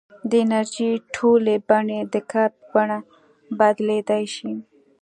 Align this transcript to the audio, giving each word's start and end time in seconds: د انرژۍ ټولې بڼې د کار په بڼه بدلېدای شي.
د 0.29 0.31
انرژۍ 0.43 0.91
ټولې 1.15 1.55
بڼې 1.69 1.99
د 2.13 2.15
کار 2.31 2.49
په 2.57 2.63
بڼه 2.73 2.99
بدلېدای 3.59 4.23
شي. 4.35 4.51